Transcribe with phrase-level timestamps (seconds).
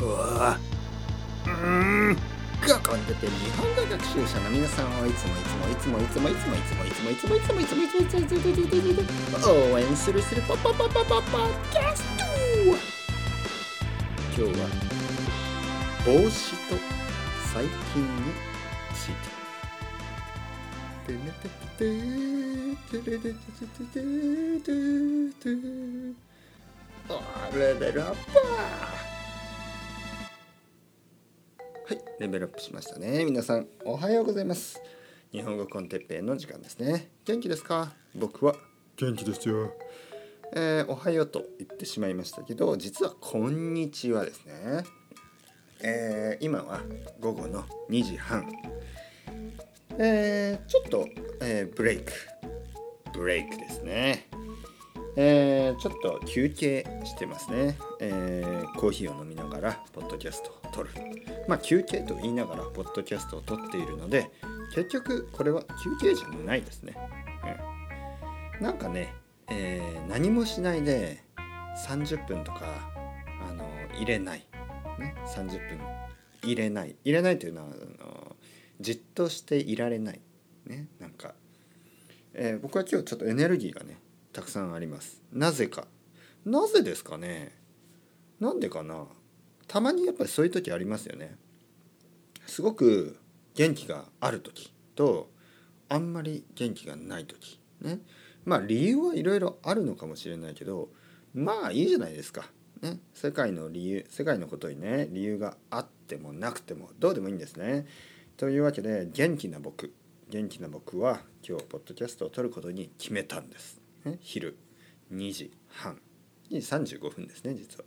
[0.00, 0.58] うわ
[1.46, 2.16] うん
[2.66, 11.22] がこんでて日本語学習者の皆さんをいつもいつもいつもいつもいつもいつもいつもいつもいつもいつもいつもいつもいつもいつもいつもいつもいつも応援するするポポポポポポ
[11.70, 12.24] キャスト
[14.36, 14.66] 今日は
[16.04, 16.76] 帽子と
[17.52, 18.32] 最近に
[18.92, 19.36] ついて
[21.06, 21.84] てねてて
[22.90, 24.00] てれれてててて
[24.60, 24.70] て
[25.42, 25.56] て
[27.08, 27.12] あ
[27.56, 28.16] レベルアップ
[31.88, 33.24] はいレベルアップしましたね。
[33.24, 34.82] 皆さんおはようございます。
[35.30, 37.10] 日本語コンテッペイの時間ですね。
[37.24, 37.92] 元気ですか？
[38.14, 38.56] 僕は。
[38.96, 39.72] 元気ですよ。
[40.52, 44.84] えー、おはようと言ってしまいましたけど実はこんにちはですね。
[45.80, 46.80] えー、今は
[47.20, 48.50] 午後の2時半。
[49.98, 51.08] えー、ちょっと、
[51.40, 52.12] えー、ブレイク。
[53.14, 54.28] ブレイクですね
[55.18, 60.90] えー、ちょっと休憩してますね、えー、コーヒーを飲みながらポッドキャストを撮る。
[61.48, 64.30] まあ休憩と言いながらポッドキャストを撮っているので
[64.74, 66.94] 結局これは休憩じゃないですね、
[68.58, 69.14] うん、なんかね、
[69.48, 71.22] えー、何もしないで
[71.88, 72.92] 30分とか
[73.48, 74.46] あの入れない、
[74.98, 75.78] ね、30分。
[76.42, 76.96] 入れない。
[77.04, 78.36] 入れないというのはあの
[78.80, 80.20] じっとしていられない。
[80.66, 81.34] ねなんか、
[82.34, 83.98] え、僕は今日ちょっとエネルギーがね
[84.36, 85.22] たくさんあります。
[85.32, 85.86] なぜか。
[86.44, 87.56] なぜですかね。
[88.38, 89.06] なんでかな。
[89.66, 91.38] たまにやっぱりそういう時ありますよね。
[92.46, 93.16] すごく
[93.54, 95.30] 元気がある時と
[95.88, 97.58] あんまり元気がない時。
[97.80, 98.00] ね。
[98.44, 100.90] まあ理由はいろいろあるのかもしれないけど
[101.32, 102.44] まあいいじゃないですか、
[102.82, 107.86] ね、世界の理由世界のことにね理由があってもなくてもどうでもいいんですね。
[108.36, 109.94] というわけで元気な僕。
[110.28, 113.85] 元気な僕は今日ポッドキャストを撮ることに決めたんです。
[114.06, 114.56] ね、昼
[115.12, 116.00] 2時半。
[116.50, 117.84] 2時35分ですね実は。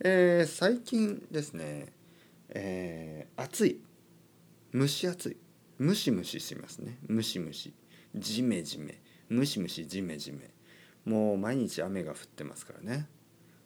[0.00, 1.92] えー、最近ですね、
[2.50, 3.80] えー、暑い。
[4.74, 5.36] 蒸し暑い。
[5.78, 6.98] ムシムシしますね。
[7.08, 7.72] ムシムシ
[8.14, 9.00] ジメジメ。
[9.30, 10.50] ムシムシジメジメ。
[11.06, 13.08] もう毎日雨が降ってますからね。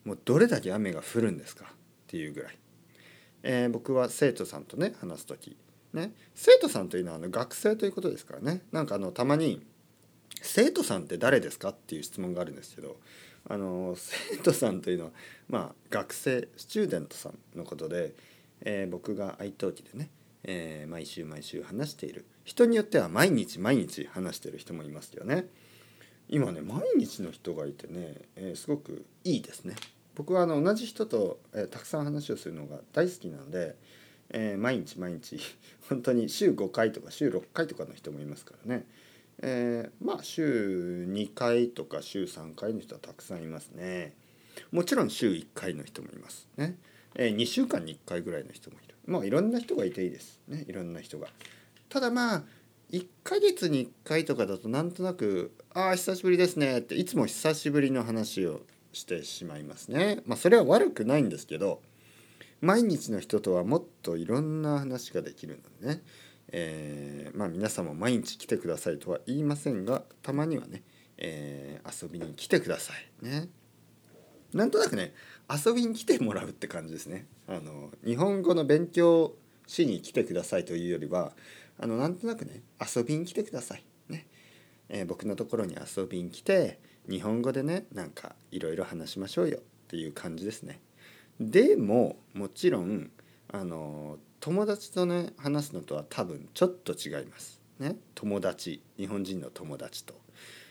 [0.05, 1.65] もうどれだけ雨が降るんですか？
[1.65, 1.69] っ
[2.07, 2.59] ていうぐらい、
[3.43, 5.57] えー、僕は生徒さんとね話す時。
[5.93, 6.13] ね。
[6.35, 8.63] 生徒さんというのはあの学生ということですからね。
[8.71, 9.61] なんかあのたまに
[10.43, 12.97] 生徒さんって誰ですかっていう質問があるんですけど
[13.49, 15.11] あの生徒さんというのは
[15.49, 18.13] まあ学生スチューデントさんのことで、
[18.63, 20.11] えー、僕が愛登記でね、
[20.45, 25.47] えー、毎週毎週話している人によっては毎日毎日話してる人もいますよね。
[26.29, 29.75] 今ね毎日の人がいてね、えー、すごくいいですね。
[30.15, 33.75] 僕はあの同じ人と、えたくさん話をするのが大好きなので、
[34.29, 35.39] え毎日毎日
[35.89, 38.85] 本当に週5回とか週6回とかの人もいますからね。
[39.43, 44.15] えー、まあ週2回とか週3回の人はたくさんいますね。
[44.73, 46.77] もちろん週1回の人もいますね、
[47.15, 48.95] えー、2週間に1回ぐらいの人もいる。
[49.07, 50.65] まあいろんな人がいていいですね。
[50.69, 51.29] いろんな人が。
[51.89, 52.43] ただまあ
[52.93, 58.63] 1ヶ月に1回とかだとなんとなく「ああ久しぶりですね」っていつも久しぶりの話を
[58.93, 60.23] してしまいますね。
[60.27, 61.81] まあそれは悪くないんですけど
[62.61, 66.03] 毎日の人とはもっといろんな話ができるのでね。
[66.53, 70.83] えー、まあ皆さんも毎日来てくださいとは言いませんがたまにはね、
[71.17, 73.25] えー、遊びに来てください。
[73.25, 73.49] ね。
[74.53, 75.15] なんとなくね
[75.49, 77.27] 遊びに来てもらうって感じですね。
[77.47, 79.35] あの日本語の勉強
[79.67, 81.33] しに来てくださいというよりは
[81.79, 83.85] あのなんとなくね遊びに来てください。
[84.09, 84.27] ね、
[84.89, 90.81] えー、僕のところに遊びに来て日本語でねなんかいろいろ話しましょうよっていう感じですね。
[91.39, 93.11] でももちろん
[93.49, 97.61] あの友達とね話すのとは多分ちょっと違います。
[97.79, 98.83] ね、友達。
[98.99, 100.15] 日本人の友達と、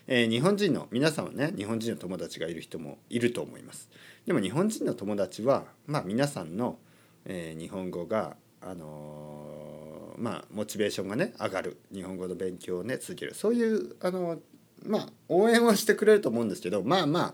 [0.07, 3.89] えー、日本人の皆さんはね日本人の友達がいる人もいると思います。
[4.25, 6.77] でも日本人の友達はまあ皆さんの、
[7.25, 11.79] えー、日本語があのー、まあモチベーションがね上がる。
[11.93, 13.35] 日本語の勉強をね続ける。
[13.35, 14.39] そういうあの
[14.83, 17.33] まあ応援はしてくれると思うんですけどまあまあ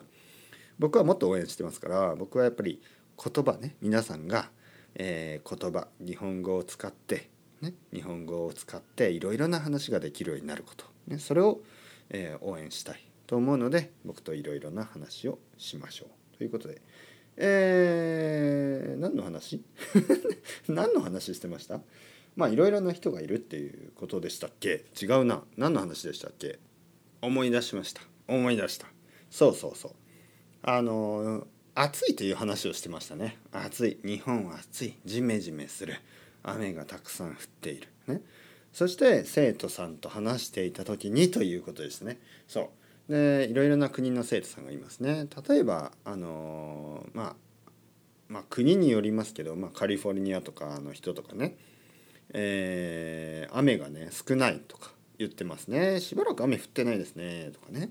[0.80, 2.82] 僕はもっと応援してますから僕はやっぱり
[3.24, 4.50] 言葉ね皆さんが
[4.96, 7.30] えー、言葉日本語を使って、
[7.62, 11.62] ね、日本語を使っていろいろな話ができるようになること、ね、それを、
[12.10, 16.38] えー、応援したいと思うので僕といろいろな話をしましょう。
[16.38, 16.82] ということで、
[17.38, 19.62] えー、何の話？
[20.68, 21.82] 何の話してました？
[22.36, 24.86] まあいろいろな人がいるっていうことでしたっけ？
[25.02, 25.44] 違うな。
[25.58, 26.60] 何の話でしたっけ？
[27.22, 28.02] 思い出しました。
[28.28, 28.88] 思い出した。
[29.30, 29.92] そうそうそう。
[30.62, 31.48] あの
[31.78, 33.38] 暑いという話をしてましたね。
[33.52, 34.00] 暑い。
[34.04, 34.96] 日本は暑い。
[35.04, 35.96] ジメジメする。
[36.42, 37.90] 雨がたくさん降っている。
[38.08, 38.22] ね。
[38.72, 42.18] そして生徒さんと話していた時にということですね。
[42.48, 42.72] そ
[43.10, 43.12] う。
[43.12, 45.28] でいろいろな国の生徒さんがいますね。
[45.48, 47.36] 例えばあのまあ
[48.30, 51.58] まあ、国によりますけど、まあ、カリフォルニアとかの人とかね、
[52.34, 56.00] えー、雨がね少ないとか言ってますね。
[56.00, 57.52] しばらく雨降ってないですね。
[57.54, 57.90] とかね、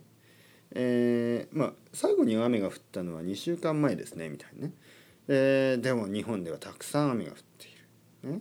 [0.72, 4.72] えー、まあ最後に雨が降ったのは2週間前ですねみたいなね、
[5.28, 7.70] えー、でも日本ではたくさん雨が降ってい
[8.24, 8.40] る、ね、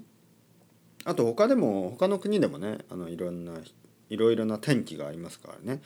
[1.06, 3.54] あと他でも他の国でもねあのいろんな
[4.10, 5.82] いろいろな天気がありますからね。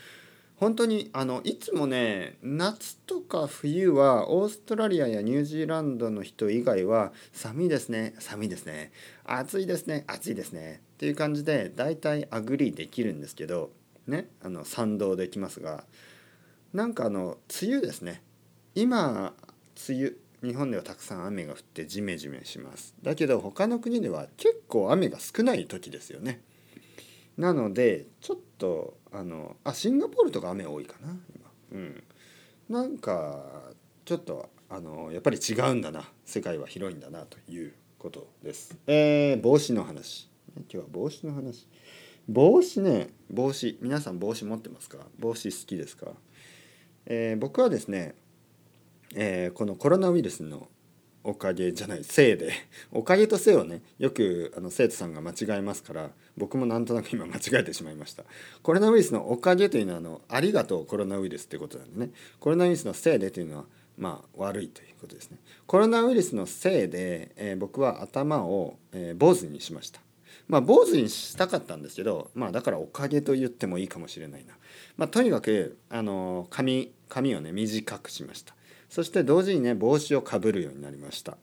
[0.57, 8.91] 本当にあのいつもね夏とか冬はオーストラリアやニュージーランドの人以外は寒いですね寒いですね
[9.23, 13.69] 暑いですね暑いですねっていう感じで大体 agree できるんですけど
[14.07, 15.83] ねあの賛同できますが
[16.77, 18.21] なんかあの梅雨ですね。
[18.75, 19.33] 今
[19.89, 20.11] 梅雨
[20.47, 22.93] 日本ではたくさん雨が降ってジメジメします。
[23.01, 26.39] だけど他の国では結構雨が少ない時ですよね。
[27.35, 31.49] なのでちょっとあのあシンガポールとか雨多いかな今。
[31.71, 32.03] うん。
[32.69, 33.73] なんか
[34.05, 36.03] ちょっとあのやっぱり違うんだな。
[36.25, 38.77] 世界は広いんだなということです。
[38.85, 40.29] えー、帽子の話。
[40.55, 41.67] 今日は帽子の話。
[42.29, 43.79] 帽子ね帽子。
[43.81, 44.99] 皆さん帽子持ってますか？
[45.17, 46.11] 帽子好きですか？
[47.07, 48.15] えー、僕はですね、
[49.15, 50.67] えー、このコロナウイルスの
[51.23, 52.53] おかげじゃないせいで
[52.91, 58.23] おかげとせいをねよくあの生徒さんが間違えますから僕もなんとなく今間違えてしまいました。
[58.61, 62.11] コロナウイルスのおかげというのはあのありがとうコロナウイルスってことなんでね。
[62.39, 63.65] コロナウイルスのせいでというのは
[63.97, 65.37] まあ悪いということですね。
[65.65, 70.01] コロナウイルスのせいで、えー、僕は頭を、えー、坊主にしました。
[70.47, 74.53] まあ坊主にしたかったんですけどまあだからおかげと言ってもいいかもしれないな。
[74.97, 78.55] まあとにかくあの髪髪をね短くしました。
[78.89, 81.37] そして同時にね帽子をかぶるようになりました。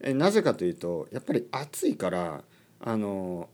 [0.00, 2.42] えなぜかというとやっぱり暑いから
[2.80, 3.48] あの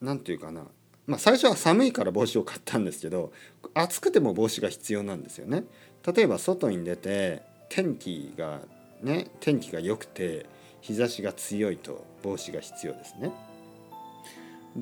[0.00, 0.64] 何て言うかな。
[1.06, 3.32] まあ最初は寒いから帽子を買ったんですけど
[3.74, 5.64] 暑くても帽子が必要なんですよね。
[6.06, 8.60] 例えば外に出て天気が
[9.02, 10.46] ね天気が良くて
[10.80, 13.32] 日差しが強いと帽子が必要ですね。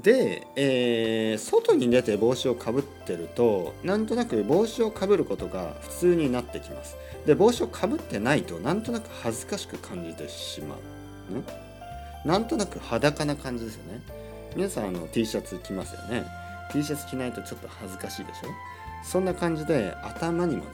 [0.03, 6.97] で、えー、外に出て帽子をかぶってるとなんとなく帽子をかぶることが普通になってきます。
[7.25, 10.77] で帽子をかぶってないとなんとなく恥ずかしく感じてしま
[11.31, 11.43] う、ね、
[12.25, 14.01] なんとなく裸な感じですよね。
[14.55, 16.25] 皆さんあの T シャツ着ますよね。
[16.73, 18.49] T シャツ着ないとちょっと恥ずかしいでしょ。
[19.05, 20.69] そんな感じで頭にもね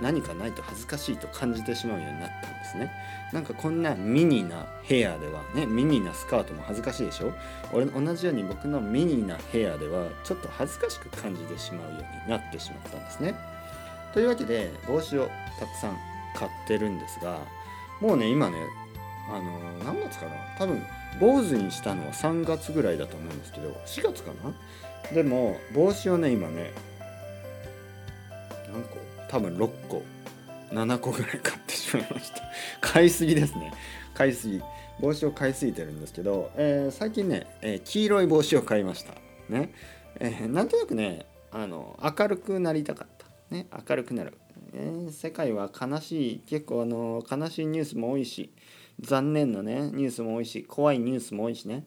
[0.00, 2.90] 何かないと恥ずかしいと感じてしまうようになったんですね。
[3.32, 7.32] なんかこんなミニなヘアではねミニなスカートも恥ずかしいでしょ。
[7.72, 13.34] 俺同じように僕のミニなヘアではちょっと恥ずかしく感じてしまうようになってしまったんですね。
[14.12, 15.96] というわけで帽子をたくさん
[16.36, 17.38] 買ってるんですが
[18.00, 18.56] もうね今ね
[19.28, 20.32] あの何月かな？
[20.58, 20.82] 多分
[21.20, 25.14] 坊主にしたのは3月ぐらいだと思うんですけど4月かな？
[25.14, 26.72] でも帽子をね今ね
[28.72, 28.98] 何個
[29.34, 30.00] 多分6個
[30.70, 32.40] 7個ぐらい買ってしまいました。
[32.80, 33.72] 買いすぎですね。
[34.14, 34.62] 買いすぎ。
[35.00, 39.14] 帽子を買いすぎてるんですけど、えー、最近ね、えー、黄色い帽子を買いました。
[39.48, 39.72] ね、
[40.20, 43.26] えー、なんとなくねあの明るくなりたかった。
[43.52, 43.66] ね。
[43.88, 44.34] 明るくなる、
[44.72, 46.38] えー、世界は悲しい。
[46.46, 48.52] 結構あの悲しいニュースも多いし
[49.00, 51.84] 残念なねニュースも多いし怖いニュースも多いしね。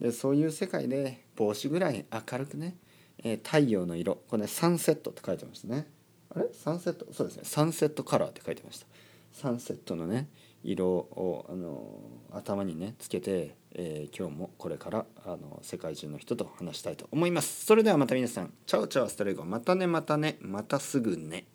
[0.00, 2.76] でそういう世界で帽子ぐらい明るくね、
[3.22, 4.16] えー、太陽の色。
[4.28, 5.86] これねサンセットって書いてましたね。
[6.34, 6.46] あれ？
[6.52, 7.06] サンセット？
[7.12, 7.42] そうですね。
[7.44, 8.86] サンセットカラーって書いてました。
[9.32, 10.28] サンセットのね
[10.62, 17.64] 色をあの頭にねつけて、えー、今日もこれからあの世界中の人と話したいと思います。
[17.64, 18.52] それではまた皆さん。
[18.66, 19.44] チャオチャオストレゴ。
[19.44, 21.46] またねまたねまたすぐね。